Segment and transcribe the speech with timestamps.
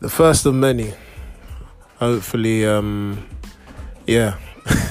[0.00, 0.92] the first of many.
[1.98, 3.26] Hopefully, um,
[4.06, 4.38] yeah.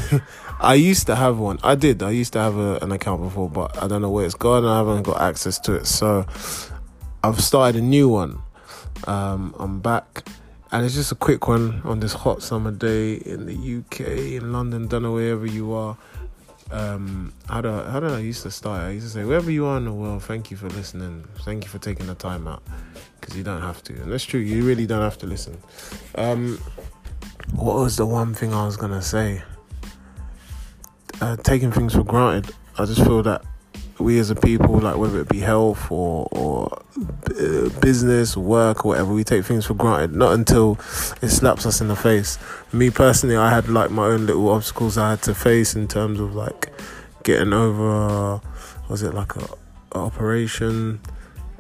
[0.62, 1.60] I used to have one.
[1.64, 2.04] I did.
[2.04, 4.66] I used to have a, an account before, but I don't know where it's gone.
[4.66, 5.88] I haven't got access to it.
[5.88, 6.26] So
[7.24, 8.40] I've started a new one.
[9.08, 10.28] Um, I'm back,
[10.72, 14.02] and it's just a quick one on this hot summer day in the UK,
[14.42, 15.98] in London, don't know wherever you are.
[16.72, 18.82] Um, how do I, how did I used to start?
[18.82, 21.26] I used to say, wherever you are in the world, thank you for listening.
[21.40, 22.62] Thank you for taking the time out,
[23.30, 24.40] because you don't have to, and that's true.
[24.40, 25.58] You really don't have to listen.
[26.16, 26.58] Um,
[27.54, 29.44] what was the one thing I was gonna say?
[31.22, 32.56] Uh, taking things for granted.
[32.78, 33.44] I just feel that
[34.00, 36.82] we as a people, like whether it be health or or
[37.40, 40.16] uh, business, work, or whatever, we take things for granted.
[40.16, 40.80] Not until
[41.22, 42.40] it slaps us in the face.
[42.74, 46.20] Me personally, I had like my own little obstacles I had to face in terms
[46.20, 46.74] of like
[47.24, 48.42] getting over.
[48.90, 49.46] Was it like a,
[49.92, 51.00] a operation?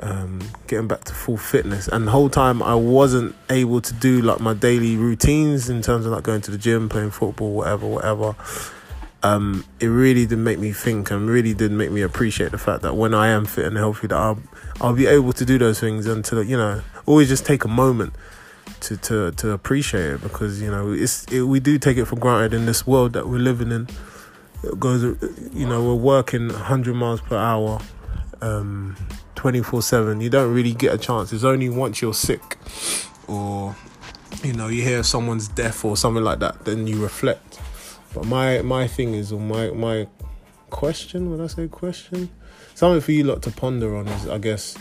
[0.02, 4.22] Um, getting back to full fitness, and the whole time I wasn't able to do
[4.22, 7.86] like my daily routines in terms of like going to the gym, playing football, whatever,
[7.86, 8.34] whatever
[9.24, 12.84] um, it really did make me think and really did make me appreciate the fact
[12.84, 14.40] that when I am fit and healthy, that I'll
[14.80, 17.68] I'll be able to do those things and to you know always just take a
[17.68, 18.14] moment
[18.82, 22.16] to to to appreciate it because you know it's it, we do take it for
[22.16, 23.88] granted in this world that we're living in.
[24.64, 25.04] It goes,
[25.54, 27.80] you know, we're working 100 miles per hour,
[28.42, 28.98] um,
[29.40, 30.22] 24 seven.
[30.22, 31.34] You don't really get a chance.
[31.34, 32.58] It's only once you're sick
[33.28, 33.76] or
[34.44, 37.60] you know you hear someone's death or something like that, then you reflect
[38.14, 40.08] but my my thing is, or my my
[40.70, 42.30] question, when I say question,
[42.74, 44.78] something for you lot to ponder on is, I guess,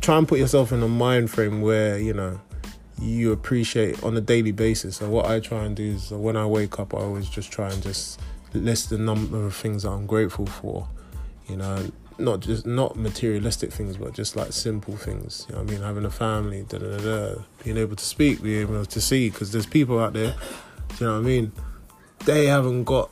[0.00, 2.40] try and put yourself in a mind frame where you know
[3.00, 4.96] you appreciate on a daily basis.
[4.96, 7.70] So what I try and do is, when I wake up, I always just try
[7.70, 8.20] and just
[8.54, 10.88] list the number of things that I'm grateful for.
[11.48, 15.46] You know, not just not materialistic things, but just like simple things.
[15.48, 18.62] You know, I mean, having a family, da da da, being able to speak, being
[18.62, 20.34] able to see, because there's people out there.
[20.98, 21.52] you know what I mean?
[22.26, 23.10] they haven't got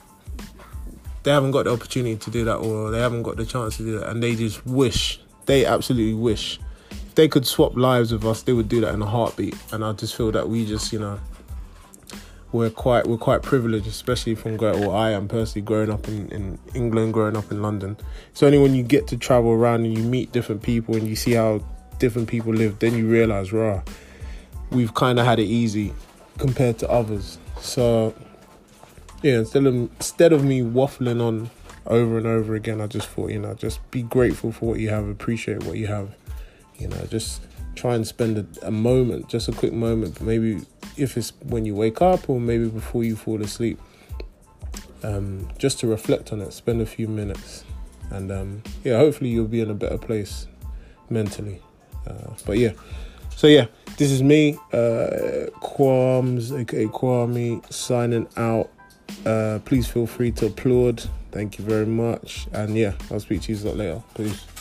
[1.22, 3.84] they haven't got the opportunity to do that or they haven't got the chance to
[3.84, 6.58] do that and they just wish they absolutely wish
[6.90, 9.84] if they could swap lives with us they would do that in a heartbeat and
[9.84, 11.18] i just feel that we just you know
[12.54, 16.28] we're quite we're quite privileged especially from growing well i am personally growing up in,
[16.30, 17.96] in england growing up in london.
[18.32, 21.16] So only when you get to travel around and you meet different people and you
[21.16, 21.62] see how
[21.98, 23.82] different people live then you realize rah
[24.70, 25.92] we've kind of had it easy
[26.38, 27.38] compared to others.
[27.60, 28.14] So
[29.22, 31.50] yeah, instead of instead of me waffling on
[31.86, 34.90] over and over again, I just thought, you know, just be grateful for what you
[34.90, 36.14] have, appreciate what you have,
[36.76, 37.42] you know, just
[37.74, 40.62] try and spend a, a moment, just a quick moment, maybe
[40.96, 43.80] if it's when you wake up or maybe before you fall asleep,
[45.02, 47.64] um, just to reflect on it, spend a few minutes,
[48.10, 50.46] and um, yeah, hopefully you'll be in a better place
[51.10, 51.60] mentally.
[52.06, 52.72] Uh, but yeah,
[53.36, 53.66] so yeah,
[53.96, 58.70] this is me, uh, Quams, aka Kwame, signing out.
[59.26, 61.02] Uh, please feel free to applaud.
[61.30, 62.46] Thank you very much.
[62.52, 64.02] And yeah, I'll speak to you a lot later.
[64.14, 64.53] Peace.